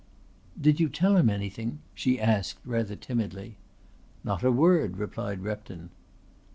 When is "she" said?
1.93-2.19